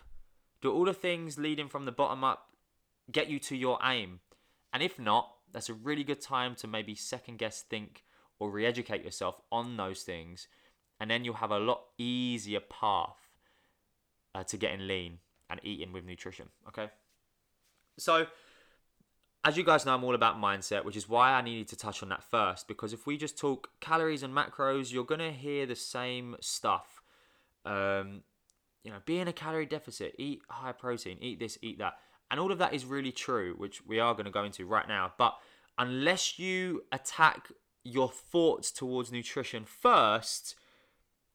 Do 0.62 0.72
all 0.72 0.86
the 0.86 0.94
things 0.94 1.40
leading 1.40 1.70
from 1.70 1.86
the 1.86 1.92
bottom 1.92 2.24
up 2.24 2.50
get 3.12 3.30
you 3.30 3.40
to 3.40 3.56
your 3.56 3.80
aim? 3.84 4.20
And 4.72 4.84
if 4.84 5.00
not, 5.00 5.34
that's 5.52 5.70
a 5.70 5.74
really 5.74 6.04
good 6.04 6.22
time 6.22 6.54
to 6.56 6.68
maybe 6.68 6.94
second 6.94 7.40
guess, 7.40 7.64
think, 7.64 8.04
or 8.38 8.52
re 8.52 8.66
educate 8.66 9.04
yourself 9.04 9.42
on 9.52 9.78
those 9.78 10.04
things. 10.04 10.48
And 11.00 11.10
then 11.10 11.24
you'll 11.26 11.36
have 11.36 11.52
a 11.52 11.60
lot 11.60 11.82
easier 11.98 12.60
path 12.60 13.18
uh, 14.36 14.44
to 14.44 14.58
getting 14.58 14.88
lean 14.88 15.18
and 15.50 15.60
eating 15.64 15.94
with 15.94 16.06
nutrition. 16.06 16.50
Okay. 16.68 16.90
So, 17.98 18.28
as 19.48 19.56
you 19.56 19.64
guys 19.64 19.86
know, 19.86 19.94
I'm 19.96 20.04
all 20.04 20.14
about 20.14 20.42
mindset, 20.42 20.84
which 20.84 20.98
is 20.98 21.08
why 21.08 21.32
I 21.32 21.42
needed 21.42 21.70
to 21.70 21.78
touch 21.78 22.04
on 22.04 22.10
that 22.10 22.22
first. 22.22 22.68
Because 22.68 22.92
if 22.92 23.08
we 23.08 23.16
just 23.16 23.38
talk 23.38 23.70
calories 23.80 24.22
and 24.22 24.36
macros, 24.36 24.92
you're 24.92 25.06
going 25.06 25.22
to 25.22 25.32
hear 25.32 25.66
the 25.66 25.76
same 25.76 26.36
stuff. 26.42 27.02
Um, 27.64 28.24
you 28.84 28.92
know, 28.92 28.98
be 29.06 29.20
in 29.20 29.30
a 29.30 29.34
calorie 29.34 29.66
deficit, 29.66 30.16
eat 30.20 30.42
high 30.50 30.74
protein, 30.74 31.18
eat 31.22 31.40
this, 31.40 31.58
eat 31.62 31.80
that. 31.80 31.94
And 32.30 32.42
all 32.42 32.52
of 32.52 32.58
that 32.58 32.74
is 32.74 32.84
really 32.84 33.14
true, 33.14 33.56
which 33.58 33.86
we 33.88 34.02
are 34.02 34.14
going 34.14 34.26
to 34.26 34.32
go 34.32 34.44
into 34.44 34.66
right 34.66 34.86
now. 34.86 35.14
But 35.18 35.38
unless 35.78 36.38
you 36.38 36.84
attack 36.92 37.48
your 37.86 38.10
thoughts 38.10 38.70
towards 38.70 39.14
nutrition 39.14 39.64
first, 39.64 40.56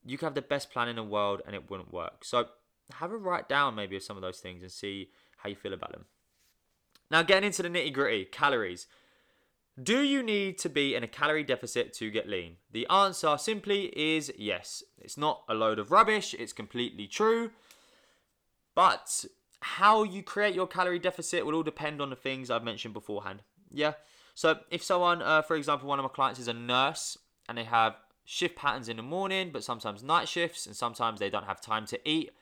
you 0.04 0.18
could 0.18 0.26
have 0.26 0.34
the 0.34 0.42
best 0.42 0.70
plan 0.70 0.86
in 0.86 0.96
the 0.96 1.02
world 1.02 1.40
and 1.46 1.54
it 1.54 1.70
wouldn't 1.70 1.94
work. 1.94 2.26
So 2.26 2.48
have 2.92 3.10
a 3.10 3.16
write 3.16 3.48
down 3.48 3.74
maybe 3.74 3.96
of 3.96 4.02
some 4.02 4.18
of 4.18 4.22
those 4.22 4.40
things 4.40 4.60
and 4.60 4.70
see 4.70 5.08
how 5.38 5.48
you 5.48 5.56
feel 5.56 5.72
about 5.72 5.92
them. 5.92 6.04
Now, 7.12 7.22
getting 7.22 7.46
into 7.46 7.62
the 7.62 7.68
nitty 7.68 7.92
gritty 7.92 8.24
calories. 8.24 8.86
Do 9.80 10.00
you 10.00 10.22
need 10.22 10.56
to 10.58 10.70
be 10.70 10.94
in 10.94 11.04
a 11.04 11.08
calorie 11.08 11.44
deficit 11.44 11.92
to 11.94 12.10
get 12.10 12.26
lean? 12.26 12.56
The 12.72 12.86
answer 12.88 13.36
simply 13.36 13.92
is 13.94 14.32
yes. 14.38 14.82
It's 14.98 15.18
not 15.18 15.42
a 15.46 15.54
load 15.54 15.78
of 15.78 15.90
rubbish, 15.90 16.34
it's 16.38 16.54
completely 16.54 17.06
true. 17.06 17.50
But 18.74 19.26
how 19.60 20.04
you 20.04 20.22
create 20.22 20.54
your 20.54 20.66
calorie 20.66 20.98
deficit 20.98 21.44
will 21.44 21.54
all 21.54 21.62
depend 21.62 22.00
on 22.00 22.08
the 22.08 22.16
things 22.16 22.50
I've 22.50 22.64
mentioned 22.64 22.94
beforehand. 22.94 23.42
Yeah. 23.70 23.92
So 24.34 24.60
if 24.70 24.82
someone, 24.82 25.20
uh, 25.20 25.42
for 25.42 25.56
example, 25.56 25.88
one 25.88 25.98
of 25.98 26.04
my 26.04 26.08
clients 26.08 26.40
is 26.40 26.48
a 26.48 26.54
nurse 26.54 27.18
and 27.46 27.58
they 27.58 27.64
have 27.64 27.96
shift 28.24 28.56
patterns 28.56 28.88
in 28.88 28.96
the 28.96 29.02
morning, 29.02 29.50
but 29.52 29.64
sometimes 29.64 30.02
night 30.02 30.28
shifts, 30.28 30.66
and 30.66 30.74
sometimes 30.74 31.20
they 31.20 31.28
don't 31.28 31.44
have 31.44 31.60
time 31.60 31.84
to 31.86 32.08
eat. 32.08 32.32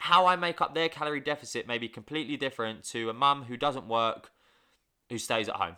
How 0.00 0.26
I 0.26 0.36
make 0.36 0.60
up 0.60 0.74
their 0.74 0.88
calorie 0.88 1.20
deficit 1.20 1.66
may 1.66 1.78
be 1.78 1.88
completely 1.88 2.36
different 2.36 2.84
to 2.84 3.10
a 3.10 3.14
mum 3.14 3.44
who 3.44 3.56
doesn't 3.56 3.88
work, 3.88 4.30
who 5.08 5.18
stays 5.18 5.48
at 5.48 5.56
home. 5.56 5.76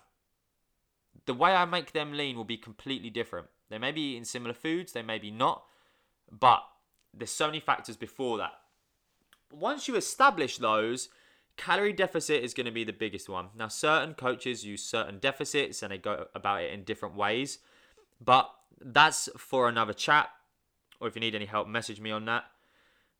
The 1.26 1.34
way 1.34 1.54
I 1.54 1.64
make 1.64 1.92
them 1.92 2.12
lean 2.12 2.36
will 2.36 2.44
be 2.44 2.56
completely 2.56 3.10
different. 3.10 3.48
They 3.68 3.78
may 3.78 3.92
be 3.92 4.12
eating 4.12 4.24
similar 4.24 4.54
foods, 4.54 4.92
they 4.92 5.02
may 5.02 5.18
be 5.18 5.30
not, 5.30 5.64
but 6.30 6.62
there's 7.14 7.30
so 7.30 7.46
many 7.46 7.60
factors 7.60 7.96
before 7.96 8.38
that 8.38 8.52
once 9.52 9.86
you 9.86 9.96
establish 9.96 10.58
those, 10.58 11.08
calorie 11.56 11.92
deficit 11.92 12.42
is 12.42 12.54
going 12.54 12.66
to 12.66 12.72
be 12.72 12.84
the 12.84 12.92
biggest 12.92 13.28
one. 13.28 13.48
Now, 13.56 13.68
certain 13.68 14.14
coaches 14.14 14.64
use 14.64 14.82
certain 14.82 15.18
deficits 15.18 15.82
and 15.82 15.92
they 15.92 15.98
go 15.98 16.26
about 16.34 16.62
it 16.62 16.72
in 16.72 16.84
different 16.84 17.14
ways, 17.14 17.58
but 18.20 18.50
that's 18.80 19.28
for 19.36 19.68
another 19.68 19.92
chat. 19.92 20.30
Or 21.00 21.08
if 21.08 21.14
you 21.14 21.20
need 21.20 21.34
any 21.34 21.46
help, 21.46 21.68
message 21.68 22.00
me 22.00 22.10
on 22.10 22.24
that. 22.26 22.44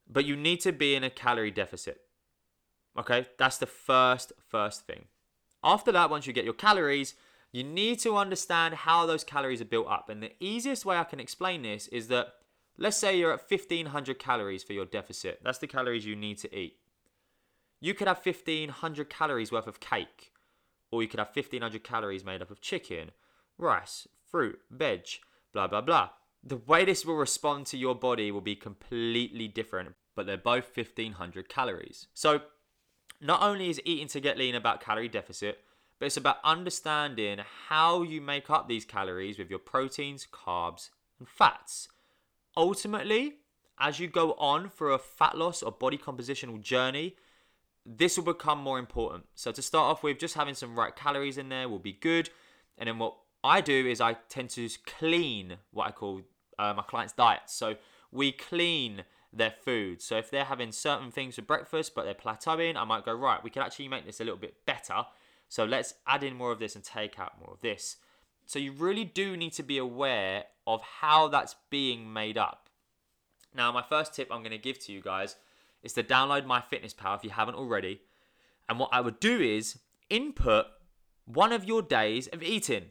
But 0.09 0.25
you 0.25 0.37
need 0.37 0.61
to 0.61 0.73
be 0.73 0.95
in 0.95 1.05
a 1.05 1.11
calorie 1.11 1.51
deficit. 1.51 2.01
Okay, 2.99 3.27
that's 3.39 3.59
the 3.59 3.67
first 3.67 4.33
first 4.49 4.87
thing. 4.87 5.07
After 5.65 5.93
that, 5.93 6.11
once 6.11 6.27
you 6.27 6.33
get 6.33 6.45
your 6.45 6.55
calories, 6.55 7.15
you 7.53 7.63
need 7.63 7.99
to 8.01 8.17
understand 8.17 8.75
how 8.75 9.07
those 9.07 9.25
calories 9.25 9.61
are 9.61 9.67
built 9.67 9.87
up. 9.87 10.09
And 10.09 10.23
the 10.23 10.33
easiest 10.41 10.85
way 10.85 10.97
I 10.97 11.05
can 11.05 11.21
explain 11.21 11.63
this 11.63 11.87
is 11.89 12.09
that 12.09 12.35
let's 12.77 12.97
say 12.97 13.17
you're 13.17 13.33
at 13.33 13.51
1500 13.51 14.19
calories 14.19 14.63
for 14.63 14.73
your 14.73 14.87
deficit. 14.87 15.41
That's 15.45 15.59
the 15.59 15.67
calories 15.67 16.07
you 16.07 16.17
need 16.17 16.39
to 16.39 16.55
eat. 16.57 16.77
You 17.81 17.95
could 17.95 18.09
have 18.09 18.25
1500 18.25 19.11
calories 19.11 19.53
worth 19.53 19.67
of 19.67 19.81
cake, 19.81 20.33
or 20.91 21.03
you 21.03 21.09
could 21.09 21.19
have 21.19 21.31
1500 21.35 21.83
calories 21.83 22.25
made 22.25 22.43
up 22.43 22.51
of 22.51 22.61
chicken, 22.61 23.11
rice, 23.59 24.07
fruit, 24.31 24.61
veg, 24.71 25.07
blah, 25.53 25.67
blah, 25.67 25.81
blah. 25.81 26.11
The 26.45 26.57
way 26.57 26.85
this 26.85 27.07
will 27.07 27.15
respond 27.15 27.67
to 27.67 27.77
your 27.77 27.95
body 27.95 28.33
will 28.33 28.41
be 28.41 28.57
completely 28.57 29.47
different, 29.47 29.95
but 30.17 30.27
they're 30.27 30.37
both 30.37 30.77
1500 30.77 31.49
calories. 31.49 32.09
So, 32.15 32.41
not 33.21 33.43
only 33.43 33.71
is 33.71 33.81
eating 33.85 34.09
to 34.09 34.21
get 34.21 34.37
lean 34.37 34.57
about 34.57 34.81
calorie 34.81 35.09
deficit, 35.09 35.61
but 36.01 36.07
it's 36.07 36.17
about 36.17 36.39
understanding 36.43 37.39
how 37.69 38.03
you 38.03 38.21
make 38.21 38.51
up 38.51 38.67
these 38.67 38.85
calories 38.85 39.39
with 39.39 39.51
your 39.51 39.61
proteins, 39.61 40.27
carbs, 40.33 40.91
and 41.21 41.29
fats. 41.29 41.87
Ultimately, 42.57 43.35
as 43.79 44.01
you 44.01 44.09
go 44.09 44.33
on 44.33 44.69
for 44.69 44.91
a 44.91 44.99
fat 44.99 45.39
loss 45.39 45.63
or 45.63 45.71
body 45.71 45.97
compositional 45.97 46.61
journey, 46.61 47.15
this 47.87 48.17
will 48.17 48.25
become 48.25 48.59
more 48.59 48.81
important. 48.81 49.27
So, 49.37 49.53
to 49.53 49.63
start 49.63 49.93
off 49.93 50.03
with, 50.03 50.19
just 50.19 50.35
having 50.35 50.55
some 50.55 50.77
right 50.77 50.95
calories 50.95 51.39
in 51.39 51.49
there 51.51 51.69
will 51.69 51.79
be 51.79 51.93
good. 51.93 52.31
And 52.77 52.89
then, 52.89 52.99
what 52.99 53.17
I 53.45 53.61
do 53.61 53.87
is 53.87 54.01
I 54.01 54.15
tend 54.29 54.51
to 54.51 54.69
clean 54.85 55.59
what 55.71 55.87
I 55.87 55.93
call 55.93 56.23
uh, 56.63 56.75
my 56.75 56.83
clients' 56.83 57.13
diets. 57.13 57.55
So, 57.55 57.77
we 58.11 58.33
clean 58.33 59.05
their 59.33 59.51
food. 59.51 60.03
So, 60.03 60.17
if 60.17 60.31
they're 60.31 60.45
having 60.45 60.73
certain 60.73 61.11
things 61.11 61.37
for 61.37 61.43
breakfast 61.43 61.95
but 61.95 62.05
they're 62.05 62.15
plateauing, 62.15 62.77
I 62.77 62.85
might 62.85 63.05
go, 63.05 63.13
right, 63.15 63.43
we 63.43 63.51
can 63.51 63.63
actually 63.63 63.89
make 63.89 64.07
this 64.07 64.21
a 64.21 64.25
little 64.25 64.39
bit 64.39 64.55
better 64.67 65.05
so 65.53 65.67
let's 65.67 65.93
add 66.07 66.25
in 66.25 66.35
more 66.35 66.51
of 66.51 66.61
this 66.61 66.77
and 66.77 66.83
take 66.83 67.21
out 67.21 67.39
more 67.39 67.53
of 67.53 67.61
this. 67.61 67.99
So 68.47 68.59
you 68.59 68.73
really 68.73 69.05
do 69.05 69.37
need 69.37 69.53
to 69.53 69.63
be 69.63 69.77
aware 69.77 70.45
of 70.67 70.81
how 70.81 71.29
that's 71.29 71.57
being 71.69 72.11
made 72.11 72.39
up. 72.39 72.71
Now, 73.55 73.71
my 73.71 73.83
first 73.83 74.15
tip 74.15 74.29
I'm 74.33 74.41
going 74.41 74.53
to 74.53 74.57
give 74.57 74.79
to 74.79 74.93
you 74.93 75.03
guys 75.03 75.37
is 75.83 75.93
to 75.93 76.03
download 76.03 76.47
MyFitnessPal 76.47 77.19
if 77.19 77.25
you 77.25 77.29
haven't 77.29 77.57
already. 77.57 78.01
And 78.67 78.79
what 78.79 78.89
I 78.95 79.03
would 79.03 79.21
do 79.21 79.43
is 79.43 79.79
input 80.09 80.69
one 81.27 81.53
of 81.53 81.67
your 81.67 81.83
days 81.83 82.29
of 82.29 82.43
eating. 82.43 82.87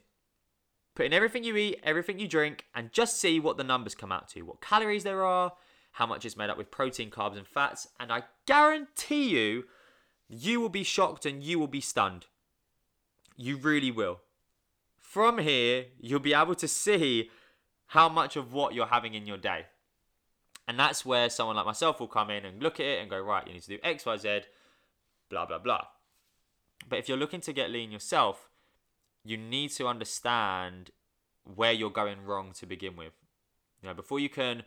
Put 1.01 1.07
in 1.07 1.13
everything 1.13 1.43
you 1.43 1.57
eat, 1.57 1.79
everything 1.81 2.19
you 2.19 2.27
drink, 2.27 2.65
and 2.75 2.93
just 2.93 3.19
see 3.19 3.39
what 3.39 3.57
the 3.57 3.63
numbers 3.63 3.95
come 3.95 4.11
out 4.11 4.27
to, 4.29 4.43
what 4.43 4.61
calories 4.61 5.03
there 5.03 5.25
are, 5.25 5.53
how 5.93 6.05
much 6.05 6.25
is 6.25 6.37
made 6.37 6.51
up 6.51 6.59
with 6.59 6.69
protein, 6.69 7.09
carbs, 7.09 7.37
and 7.37 7.47
fats. 7.47 7.87
And 7.99 8.11
I 8.11 8.21
guarantee 8.45 9.29
you, 9.29 9.63
you 10.29 10.61
will 10.61 10.69
be 10.69 10.83
shocked 10.83 11.25
and 11.25 11.43
you 11.43 11.57
will 11.57 11.65
be 11.65 11.81
stunned. 11.81 12.27
You 13.35 13.57
really 13.57 13.89
will. 13.89 14.19
From 14.99 15.39
here, 15.39 15.85
you'll 15.99 16.19
be 16.19 16.35
able 16.35 16.53
to 16.53 16.67
see 16.67 17.31
how 17.87 18.07
much 18.07 18.35
of 18.35 18.53
what 18.53 18.75
you're 18.75 18.85
having 18.85 19.15
in 19.15 19.25
your 19.25 19.37
day. 19.37 19.65
And 20.67 20.77
that's 20.77 21.03
where 21.03 21.31
someone 21.31 21.55
like 21.55 21.65
myself 21.65 21.99
will 21.99 22.09
come 22.09 22.29
in 22.29 22.45
and 22.45 22.61
look 22.61 22.79
at 22.79 22.85
it 22.85 23.01
and 23.01 23.09
go, 23.09 23.19
right, 23.19 23.47
you 23.47 23.53
need 23.53 23.63
to 23.63 23.69
do 23.69 23.79
X, 23.81 24.05
Y, 24.05 24.17
Z, 24.17 24.41
blah, 25.31 25.47
blah, 25.47 25.57
blah. 25.57 25.81
But 26.87 26.99
if 26.99 27.09
you're 27.09 27.17
looking 27.17 27.41
to 27.41 27.53
get 27.53 27.71
lean 27.71 27.91
yourself, 27.91 28.50
you 29.23 29.37
need 29.37 29.69
to 29.71 29.87
understand 29.87 30.91
where 31.43 31.71
you're 31.71 31.89
going 31.89 32.23
wrong 32.23 32.51
to 32.53 32.65
begin 32.65 32.95
with. 32.95 33.13
You 33.81 33.89
know, 33.89 33.95
before 33.95 34.19
you 34.19 34.29
can 34.29 34.63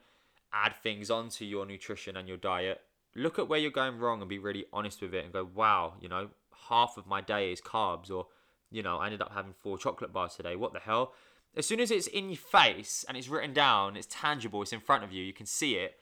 add 0.53 0.75
things 0.83 1.11
onto 1.11 1.45
your 1.45 1.67
nutrition 1.67 2.17
and 2.17 2.29
your 2.29 2.37
diet, 2.37 2.81
look 3.15 3.39
at 3.39 3.49
where 3.49 3.59
you're 3.59 3.71
going 3.71 3.99
wrong 3.99 4.21
and 4.21 4.29
be 4.29 4.39
really 4.39 4.67
honest 4.73 5.01
with 5.01 5.15
it 5.15 5.25
and 5.25 5.33
go, 5.33 5.49
wow, 5.55 5.95
you 6.01 6.09
know, 6.09 6.29
half 6.69 6.97
of 6.97 7.07
my 7.07 7.21
day 7.21 7.53
is 7.53 7.61
carbs 7.61 8.11
or 8.11 8.27
you 8.75 8.83
know, 8.83 8.97
I 8.97 9.07
ended 9.07 9.23
up 9.23 9.33
having 9.33 9.53
four 9.53 9.79
chocolate 9.79 10.13
bars 10.13 10.35
today. 10.35 10.57
What 10.57 10.73
the 10.73 10.81
hell? 10.81 11.13
As 11.57 11.65
soon 11.65 11.79
as 11.79 11.93
it's 11.93 12.09
in 12.09 12.29
your 12.29 12.37
face 12.37 13.05
and 13.07 13.17
it's 13.17 13.29
written 13.29 13.55
down, 13.55 13.97
it's 13.97 14.09
tangible, 14.11 14.63
it's 14.63 14.73
in 14.73 14.81
front 14.81 15.05
of 15.05 15.13
you, 15.13 15.23
you 15.23 15.33
can 15.33 15.47
see 15.47 15.77
it, 15.77 15.95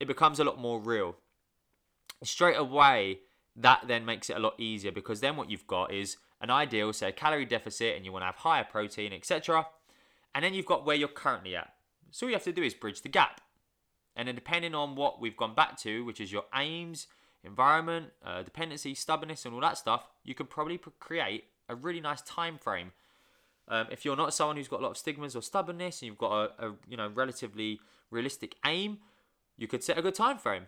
it 0.00 0.08
becomes 0.08 0.40
a 0.40 0.44
lot 0.44 0.58
more 0.58 0.80
real. 0.80 1.16
Straight 2.22 2.56
away, 2.56 3.20
that 3.54 3.82
then 3.86 4.06
makes 4.06 4.30
it 4.30 4.38
a 4.38 4.40
lot 4.40 4.54
easier 4.58 4.90
because 4.90 5.20
then 5.20 5.36
what 5.36 5.50
you've 5.50 5.66
got 5.66 5.92
is 5.92 6.16
an 6.44 6.50
ideal, 6.50 6.92
say, 6.92 7.08
a 7.08 7.12
calorie 7.12 7.46
deficit, 7.46 7.96
and 7.96 8.04
you 8.04 8.12
want 8.12 8.20
to 8.20 8.26
have 8.26 8.36
higher 8.36 8.64
protein, 8.64 9.14
etc. 9.14 9.66
And 10.34 10.44
then 10.44 10.52
you've 10.52 10.66
got 10.66 10.84
where 10.84 10.94
you're 10.94 11.08
currently 11.08 11.56
at. 11.56 11.72
So 12.10 12.26
all 12.26 12.30
you 12.30 12.36
have 12.36 12.44
to 12.44 12.52
do 12.52 12.62
is 12.62 12.74
bridge 12.74 13.00
the 13.00 13.08
gap. 13.08 13.40
And 14.14 14.28
then 14.28 14.34
depending 14.34 14.74
on 14.74 14.94
what 14.94 15.22
we've 15.22 15.36
gone 15.36 15.54
back 15.54 15.78
to, 15.80 16.04
which 16.04 16.20
is 16.20 16.30
your 16.30 16.44
aims, 16.54 17.06
environment, 17.44 18.10
uh, 18.22 18.42
dependency, 18.42 18.94
stubbornness, 18.94 19.46
and 19.46 19.54
all 19.54 19.60
that 19.62 19.78
stuff, 19.78 20.06
you 20.22 20.34
can 20.34 20.46
probably 20.46 20.78
create 21.00 21.44
a 21.70 21.74
really 21.74 22.00
nice 22.00 22.20
time 22.20 22.58
frame. 22.58 22.92
Um, 23.66 23.86
if 23.90 24.04
you're 24.04 24.14
not 24.14 24.34
someone 24.34 24.58
who's 24.58 24.68
got 24.68 24.80
a 24.80 24.82
lot 24.82 24.90
of 24.90 24.98
stigmas 24.98 25.34
or 25.34 25.40
stubbornness, 25.40 26.02
and 26.02 26.08
you've 26.08 26.18
got 26.18 26.52
a, 26.58 26.66
a 26.66 26.74
you 26.86 26.98
know 26.98 27.08
relatively 27.08 27.80
realistic 28.10 28.56
aim, 28.66 28.98
you 29.56 29.66
could 29.66 29.82
set 29.82 29.96
a 29.96 30.02
good 30.02 30.14
time 30.14 30.36
frame. 30.36 30.66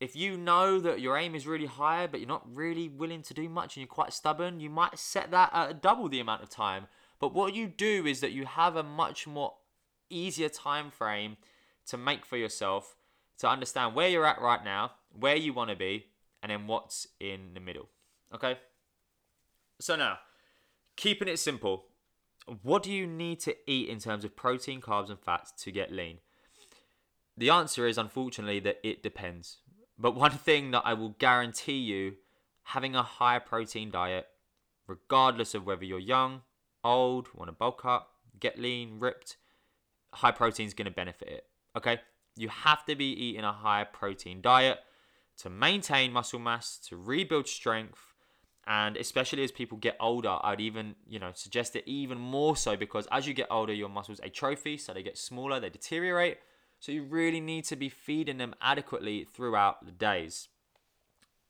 If 0.00 0.16
you 0.16 0.38
know 0.38 0.80
that 0.80 1.00
your 1.00 1.18
aim 1.18 1.34
is 1.34 1.46
really 1.46 1.66
high, 1.66 2.06
but 2.06 2.20
you're 2.20 2.28
not 2.28 2.56
really 2.56 2.88
willing 2.88 3.22
to 3.22 3.34
do 3.34 3.48
much 3.50 3.76
and 3.76 3.82
you're 3.82 3.94
quite 3.94 4.14
stubborn, 4.14 4.58
you 4.58 4.70
might 4.70 4.98
set 4.98 5.30
that 5.30 5.50
at 5.52 5.82
double 5.82 6.08
the 6.08 6.20
amount 6.20 6.42
of 6.42 6.48
time. 6.48 6.86
But 7.18 7.34
what 7.34 7.54
you 7.54 7.68
do 7.68 8.06
is 8.06 8.20
that 8.20 8.32
you 8.32 8.46
have 8.46 8.76
a 8.76 8.82
much 8.82 9.26
more 9.26 9.54
easier 10.08 10.48
time 10.48 10.90
frame 10.90 11.36
to 11.86 11.98
make 11.98 12.24
for 12.24 12.38
yourself 12.38 12.96
to 13.38 13.48
understand 13.48 13.94
where 13.94 14.08
you're 14.08 14.26
at 14.26 14.40
right 14.40 14.64
now, 14.64 14.92
where 15.18 15.36
you 15.36 15.52
want 15.52 15.68
to 15.68 15.76
be, 15.76 16.06
and 16.42 16.50
then 16.50 16.66
what's 16.66 17.06
in 17.20 17.52
the 17.52 17.60
middle. 17.60 17.88
Okay? 18.34 18.58
So 19.80 19.96
now, 19.96 20.18
keeping 20.96 21.28
it 21.28 21.38
simple, 21.38 21.84
what 22.62 22.82
do 22.82 22.90
you 22.90 23.06
need 23.06 23.40
to 23.40 23.54
eat 23.66 23.88
in 23.88 23.98
terms 23.98 24.24
of 24.24 24.34
protein, 24.34 24.80
carbs, 24.80 25.10
and 25.10 25.20
fats 25.20 25.52
to 25.62 25.70
get 25.70 25.92
lean? 25.92 26.18
The 27.36 27.50
answer 27.50 27.86
is 27.86 27.98
unfortunately 27.98 28.60
that 28.60 28.78
it 28.82 29.02
depends. 29.02 29.58
But 30.00 30.14
one 30.14 30.32
thing 30.32 30.70
that 30.70 30.82
I 30.86 30.94
will 30.94 31.10
guarantee 31.18 31.78
you 31.78 32.14
having 32.62 32.96
a 32.96 33.02
higher 33.02 33.40
protein 33.40 33.90
diet, 33.90 34.26
regardless 34.86 35.54
of 35.54 35.66
whether 35.66 35.84
you're 35.84 35.98
young, 35.98 36.40
old, 36.82 37.28
want 37.34 37.48
to 37.48 37.52
bulk 37.52 37.84
up, 37.84 38.12
get 38.38 38.58
lean, 38.58 38.98
ripped, 38.98 39.36
high 40.14 40.30
protein 40.30 40.66
is 40.66 40.74
going 40.74 40.86
to 40.86 40.90
benefit 40.90 41.28
it. 41.28 41.44
Okay? 41.76 42.00
You 42.34 42.48
have 42.48 42.86
to 42.86 42.96
be 42.96 43.12
eating 43.12 43.44
a 43.44 43.52
higher 43.52 43.84
protein 43.84 44.40
diet 44.40 44.78
to 45.38 45.50
maintain 45.50 46.12
muscle 46.12 46.38
mass, 46.38 46.78
to 46.88 46.96
rebuild 46.96 47.46
strength, 47.46 48.14
and 48.66 48.96
especially 48.96 49.42
as 49.42 49.50
people 49.50 49.78
get 49.78 49.96
older 49.98 50.36
i'd 50.42 50.60
even 50.60 50.94
you 51.08 51.18
know 51.18 51.30
suggest 51.34 51.74
it 51.74 51.82
even 51.86 52.18
more 52.18 52.54
so 52.54 52.76
because 52.76 53.08
as 53.10 53.26
you 53.26 53.32
get 53.32 53.46
older 53.50 53.72
your 53.72 53.88
muscles 53.88 54.20
atrophy 54.20 54.76
so 54.76 54.92
they 54.92 55.02
get 55.02 55.16
smaller 55.16 55.58
they 55.58 55.70
deteriorate 55.70 56.38
so 56.80 56.90
you 56.90 57.04
really 57.04 57.40
need 57.40 57.64
to 57.64 57.76
be 57.76 57.88
feeding 57.88 58.38
them 58.38 58.54
adequately 58.60 59.24
throughout 59.24 59.84
the 59.86 59.92
days 59.92 60.48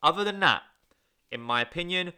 other 0.02 0.24
than 0.24 0.40
that 0.40 0.62
in 1.32 1.40
my 1.40 1.62
opinion 1.62 2.12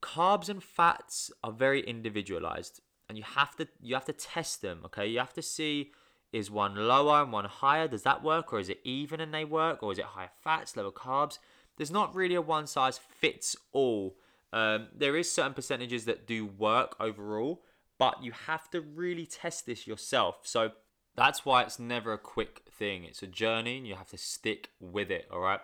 carbs 0.00 0.48
and 0.48 0.62
fats 0.62 1.30
are 1.44 1.52
very 1.52 1.82
individualized 1.82 2.80
and 3.08 3.18
you 3.18 3.24
have 3.24 3.54
to 3.56 3.68
you 3.82 3.94
have 3.94 4.06
to 4.06 4.12
test 4.12 4.62
them 4.62 4.80
okay 4.84 5.06
you 5.06 5.18
have 5.18 5.34
to 5.34 5.42
see 5.42 5.90
is 6.32 6.50
one 6.50 6.74
lower 6.76 7.22
and 7.22 7.32
one 7.32 7.44
higher 7.44 7.88
does 7.88 8.04
that 8.04 8.22
work 8.22 8.52
or 8.52 8.60
is 8.60 8.70
it 8.70 8.80
even 8.84 9.20
and 9.20 9.34
they 9.34 9.44
work 9.44 9.82
or 9.82 9.92
is 9.92 9.98
it 9.98 10.04
higher 10.04 10.30
fats 10.42 10.76
lower 10.76 10.92
carbs 10.92 11.38
there's 11.80 11.90
not 11.90 12.14
really 12.14 12.34
a 12.34 12.42
one 12.42 12.66
size 12.66 12.98
fits 12.98 13.56
all. 13.72 14.14
Um, 14.52 14.88
there 14.94 15.16
is 15.16 15.32
certain 15.32 15.54
percentages 15.54 16.04
that 16.04 16.26
do 16.26 16.44
work 16.44 16.94
overall, 17.00 17.62
but 17.98 18.22
you 18.22 18.32
have 18.32 18.68
to 18.72 18.82
really 18.82 19.24
test 19.24 19.64
this 19.64 19.86
yourself. 19.86 20.40
So 20.42 20.72
that's 21.16 21.44
why 21.44 21.62
it's 21.62 21.78
never 21.78 22.12
a 22.12 22.18
quick 22.18 22.62
thing. 22.70 23.04
It's 23.04 23.22
a 23.22 23.26
journey 23.26 23.78
and 23.78 23.86
you 23.86 23.94
have 23.94 24.08
to 24.10 24.18
stick 24.18 24.70
with 24.80 25.10
it, 25.10 25.28
all 25.32 25.40
right? 25.40 25.60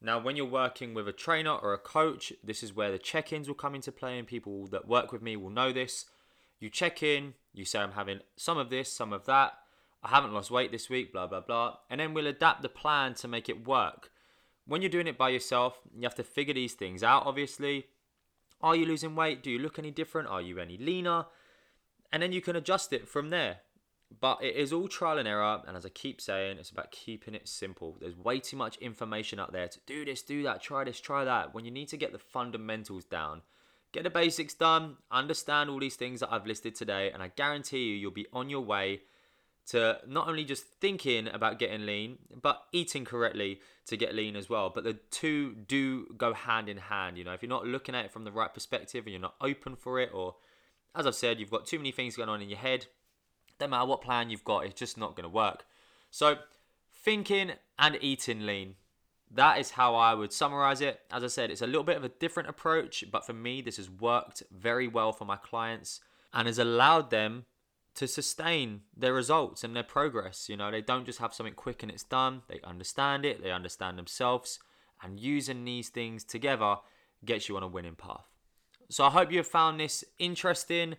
Now, 0.00 0.18
when 0.18 0.36
you're 0.36 0.46
working 0.46 0.94
with 0.94 1.06
a 1.06 1.12
trainer 1.12 1.54
or 1.54 1.72
a 1.72 1.78
coach, 1.78 2.32
this 2.42 2.62
is 2.62 2.74
where 2.74 2.90
the 2.90 2.98
check 2.98 3.32
ins 3.32 3.46
will 3.46 3.54
come 3.54 3.74
into 3.74 3.92
play, 3.92 4.18
and 4.18 4.26
people 4.26 4.66
that 4.68 4.88
work 4.88 5.12
with 5.12 5.22
me 5.22 5.36
will 5.36 5.50
know 5.50 5.72
this. 5.72 6.06
You 6.58 6.70
check 6.70 7.04
in, 7.04 7.34
you 7.54 7.64
say, 7.64 7.78
I'm 7.78 7.92
having 7.92 8.20
some 8.36 8.58
of 8.58 8.68
this, 8.68 8.92
some 8.92 9.12
of 9.12 9.26
that. 9.26 9.52
I 10.02 10.08
haven't 10.08 10.32
lost 10.32 10.50
weight 10.50 10.72
this 10.72 10.90
week, 10.90 11.12
blah, 11.12 11.28
blah, 11.28 11.40
blah. 11.40 11.76
And 11.88 12.00
then 12.00 12.14
we'll 12.14 12.26
adapt 12.26 12.62
the 12.62 12.68
plan 12.68 13.14
to 13.14 13.28
make 13.28 13.48
it 13.48 13.66
work 13.66 14.10
when 14.66 14.80
you're 14.80 14.90
doing 14.90 15.06
it 15.06 15.18
by 15.18 15.30
yourself, 15.30 15.80
you 15.94 16.02
have 16.02 16.14
to 16.14 16.24
figure 16.24 16.54
these 16.54 16.74
things 16.74 17.02
out, 17.02 17.26
obviously. 17.26 17.86
Are 18.60 18.76
you 18.76 18.86
losing 18.86 19.16
weight? 19.16 19.42
Do 19.42 19.50
you 19.50 19.58
look 19.58 19.78
any 19.78 19.90
different? 19.90 20.28
Are 20.28 20.40
you 20.40 20.58
any 20.58 20.78
leaner? 20.78 21.26
And 22.12 22.22
then 22.22 22.32
you 22.32 22.40
can 22.40 22.54
adjust 22.54 22.92
it 22.92 23.08
from 23.08 23.30
there. 23.30 23.58
But 24.20 24.42
it 24.42 24.56
is 24.56 24.72
all 24.72 24.88
trial 24.88 25.18
and 25.18 25.28
error, 25.28 25.62
and 25.66 25.76
as 25.76 25.86
I 25.86 25.88
keep 25.88 26.20
saying, 26.20 26.58
it's 26.58 26.70
about 26.70 26.90
keeping 26.90 27.34
it 27.34 27.48
simple. 27.48 27.96
There's 28.00 28.16
way 28.16 28.40
too 28.40 28.56
much 28.56 28.76
information 28.78 29.38
out 29.38 29.52
there 29.52 29.68
to 29.68 29.78
do 29.86 30.04
this, 30.04 30.22
do 30.22 30.42
that, 30.42 30.62
try 30.62 30.84
this, 30.84 31.00
try 31.00 31.24
that. 31.24 31.54
When 31.54 31.64
you 31.64 31.70
need 31.70 31.88
to 31.88 31.96
get 31.96 32.12
the 32.12 32.18
fundamentals 32.18 33.04
down, 33.04 33.42
get 33.92 34.02
the 34.04 34.10
basics 34.10 34.54
done, 34.54 34.96
understand 35.10 35.70
all 35.70 35.80
these 35.80 35.96
things 35.96 36.20
that 36.20 36.32
I've 36.32 36.46
listed 36.46 36.74
today, 36.74 37.10
and 37.10 37.22
I 37.22 37.28
guarantee 37.28 37.84
you, 37.84 37.94
you'll 37.94 38.10
be 38.10 38.26
on 38.32 38.50
your 38.50 38.60
way 38.60 39.02
to 39.68 39.98
not 40.06 40.28
only 40.28 40.44
just 40.44 40.64
thinking 40.80 41.28
about 41.28 41.58
getting 41.58 41.86
lean, 41.86 42.18
but 42.40 42.64
eating 42.72 43.04
correctly 43.04 43.60
to 43.86 43.96
get 43.96 44.14
lean 44.14 44.34
as 44.34 44.50
well. 44.50 44.70
But 44.74 44.84
the 44.84 44.94
two 45.10 45.54
do 45.54 46.06
go 46.16 46.34
hand 46.34 46.68
in 46.68 46.78
hand. 46.78 47.16
You 47.16 47.24
know, 47.24 47.32
if 47.32 47.42
you're 47.42 47.48
not 47.48 47.66
looking 47.66 47.94
at 47.94 48.04
it 48.04 48.12
from 48.12 48.24
the 48.24 48.32
right 48.32 48.52
perspective 48.52 49.04
and 49.06 49.12
you're 49.12 49.20
not 49.20 49.36
open 49.40 49.76
for 49.76 50.00
it, 50.00 50.10
or 50.12 50.34
as 50.94 51.06
I've 51.06 51.14
said, 51.14 51.38
you've 51.38 51.50
got 51.50 51.66
too 51.66 51.78
many 51.78 51.92
things 51.92 52.16
going 52.16 52.28
on 52.28 52.42
in 52.42 52.48
your 52.48 52.58
head, 52.58 52.86
no 53.62 53.68
matter 53.68 53.86
what 53.86 54.02
plan 54.02 54.30
you've 54.30 54.44
got, 54.44 54.66
it's 54.66 54.78
just 54.78 54.98
not 54.98 55.16
going 55.16 55.24
to 55.24 55.28
work. 55.28 55.64
So, 56.10 56.36
thinking 56.92 57.52
and 57.78 57.98
eating 58.00 58.46
lean. 58.46 58.74
That 59.34 59.58
is 59.58 59.70
how 59.70 59.94
I 59.94 60.12
would 60.14 60.32
summarize 60.32 60.82
it. 60.82 61.00
As 61.10 61.24
I 61.24 61.28
said, 61.28 61.50
it's 61.50 61.62
a 61.62 61.66
little 61.66 61.84
bit 61.84 61.96
of 61.96 62.04
a 62.04 62.10
different 62.10 62.50
approach, 62.50 63.04
but 63.10 63.24
for 63.24 63.32
me, 63.32 63.62
this 63.62 63.78
has 63.78 63.88
worked 63.88 64.42
very 64.50 64.86
well 64.86 65.12
for 65.12 65.24
my 65.24 65.36
clients 65.36 66.00
and 66.34 66.46
has 66.46 66.58
allowed 66.58 67.10
them 67.10 67.46
to 67.94 68.06
sustain 68.06 68.82
their 68.96 69.14
results 69.14 69.64
and 69.64 69.74
their 69.74 69.82
progress. 69.82 70.48
You 70.48 70.56
know, 70.56 70.70
they 70.70 70.82
don't 70.82 71.06
just 71.06 71.18
have 71.18 71.34
something 71.34 71.54
quick 71.54 71.82
and 71.82 71.90
it's 71.90 72.04
done, 72.04 72.42
they 72.48 72.60
understand 72.62 73.24
it, 73.24 73.42
they 73.42 73.50
understand 73.50 73.98
themselves, 73.98 74.58
and 75.02 75.18
using 75.18 75.64
these 75.64 75.88
things 75.88 76.24
together 76.24 76.76
gets 77.24 77.48
you 77.48 77.56
on 77.56 77.62
a 77.62 77.68
winning 77.68 77.96
path. 77.96 78.26
So 78.90 79.04
I 79.04 79.10
hope 79.10 79.30
you 79.30 79.38
have 79.38 79.46
found 79.46 79.80
this 79.80 80.04
interesting. 80.18 80.96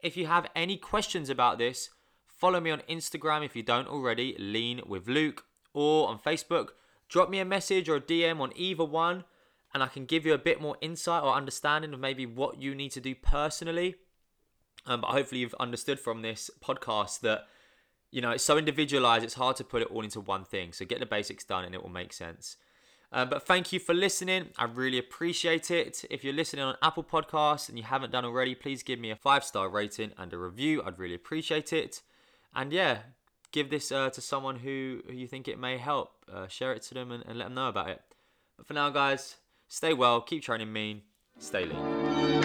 If 0.00 0.16
you 0.16 0.26
have 0.26 0.48
any 0.56 0.76
questions 0.76 1.30
about 1.30 1.58
this, 1.58 1.90
follow 2.36 2.60
me 2.60 2.70
on 2.70 2.80
Instagram 2.88 3.44
if 3.44 3.56
you 3.56 3.62
don't 3.62 3.88
already, 3.88 4.36
Lean 4.38 4.80
with 4.86 5.08
Luke, 5.08 5.44
or 5.72 6.08
on 6.08 6.18
Facebook. 6.18 6.68
Drop 7.08 7.30
me 7.30 7.38
a 7.38 7.44
message 7.44 7.88
or 7.88 7.96
a 7.96 8.00
DM 8.00 8.40
on 8.40 8.52
either 8.56 8.84
one, 8.84 9.24
and 9.72 9.82
I 9.82 9.86
can 9.88 10.06
give 10.06 10.26
you 10.26 10.34
a 10.34 10.38
bit 10.38 10.60
more 10.60 10.76
insight 10.80 11.22
or 11.22 11.32
understanding 11.32 11.92
of 11.92 12.00
maybe 12.00 12.26
what 12.26 12.60
you 12.60 12.74
need 12.74 12.90
to 12.92 13.00
do 13.00 13.14
personally 13.14 13.96
um, 14.86 15.00
but 15.00 15.10
hopefully, 15.10 15.40
you've 15.40 15.54
understood 15.58 15.98
from 15.98 16.22
this 16.22 16.50
podcast 16.64 17.20
that 17.20 17.46
you 18.10 18.20
know 18.20 18.30
it's 18.30 18.44
so 18.44 18.56
individualized. 18.56 19.24
It's 19.24 19.34
hard 19.34 19.56
to 19.56 19.64
put 19.64 19.82
it 19.82 19.88
all 19.90 20.02
into 20.02 20.20
one 20.20 20.44
thing. 20.44 20.72
So 20.72 20.84
get 20.84 21.00
the 21.00 21.06
basics 21.06 21.44
done, 21.44 21.64
and 21.64 21.74
it 21.74 21.82
will 21.82 21.90
make 21.90 22.12
sense. 22.12 22.56
Um, 23.12 23.28
but 23.28 23.46
thank 23.46 23.72
you 23.72 23.78
for 23.78 23.94
listening. 23.94 24.50
I 24.58 24.64
really 24.64 24.98
appreciate 24.98 25.70
it. 25.70 26.04
If 26.10 26.24
you're 26.24 26.32
listening 26.32 26.64
on 26.64 26.76
Apple 26.82 27.04
Podcasts 27.04 27.68
and 27.68 27.78
you 27.78 27.84
haven't 27.84 28.10
done 28.10 28.24
already, 28.24 28.54
please 28.54 28.82
give 28.82 28.98
me 28.98 29.10
a 29.10 29.16
five 29.16 29.44
star 29.44 29.68
rating 29.68 30.12
and 30.18 30.32
a 30.32 30.38
review. 30.38 30.82
I'd 30.84 30.98
really 30.98 31.14
appreciate 31.14 31.72
it. 31.72 32.02
And 32.54 32.72
yeah, 32.72 32.98
give 33.52 33.70
this 33.70 33.90
uh, 33.92 34.10
to 34.10 34.20
someone 34.20 34.56
who, 34.56 35.02
you 35.10 35.26
think 35.26 35.48
it 35.48 35.58
may 35.58 35.78
help. 35.78 36.12
Uh, 36.32 36.48
share 36.48 36.72
it 36.72 36.82
to 36.82 36.94
them 36.94 37.12
and, 37.12 37.24
and 37.26 37.38
let 37.38 37.44
them 37.44 37.54
know 37.54 37.68
about 37.68 37.88
it. 37.90 38.02
But 38.56 38.66
for 38.66 38.74
now, 38.74 38.90
guys, 38.90 39.36
stay 39.68 39.92
well, 39.92 40.20
keep 40.20 40.42
training 40.42 40.72
mean, 40.72 41.02
stay 41.38 41.66
lean. 41.66 42.35